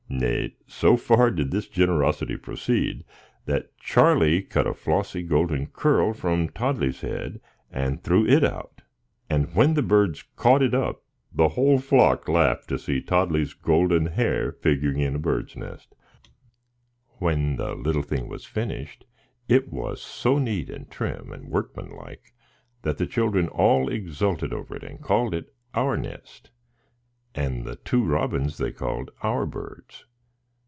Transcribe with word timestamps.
Nay, 0.13 0.55
so 0.67 0.97
far 0.97 1.31
did 1.31 1.51
this 1.51 1.69
generosity 1.69 2.35
proceed, 2.35 3.05
that 3.45 3.75
Charlie 3.77 4.41
cut 4.43 4.67
a 4.67 4.73
flossy, 4.73 5.23
golden 5.23 5.67
curl 5.67 6.11
from 6.11 6.49
Toddlie's 6.49 6.99
head 6.99 7.39
and 7.71 8.03
threw 8.03 8.27
it 8.27 8.43
out; 8.43 8.81
and 9.29 9.55
when 9.55 9.73
the 9.73 9.81
birds 9.81 10.25
caught 10.35 10.61
it 10.61 10.73
up 10.73 11.03
the 11.31 11.47
whole 11.49 11.79
flock 11.79 12.27
laughed 12.27 12.67
to 12.67 12.77
see 12.77 13.01
Toddlie's 13.01 13.53
golden 13.53 14.07
hair 14.07 14.51
figuring 14.51 14.99
in 14.99 15.15
a 15.15 15.19
bird's 15.19 15.55
nest. 15.55 15.95
When 17.19 17.55
the 17.55 17.73
little 17.73 18.03
thing 18.03 18.27
was 18.27 18.45
finished, 18.45 19.05
it 19.47 19.71
was 19.71 20.01
so 20.01 20.37
neat, 20.37 20.69
and 20.69 20.91
trim, 20.91 21.31
and 21.31 21.47
workman 21.47 21.89
like, 21.89 22.33
that 22.81 22.97
the 22.97 23.07
children 23.07 23.47
all 23.47 23.87
exulted 23.87 24.51
over 24.53 24.75
it, 24.75 24.83
and 24.83 25.01
called 25.01 25.33
it 25.33 25.55
"our 25.73 25.95
nest," 25.95 26.51
and 27.33 27.63
the 27.63 27.77
two 27.77 28.03
robins 28.03 28.57
they 28.57 28.73
called 28.73 29.09
"our 29.21 29.45
birds." 29.45 30.03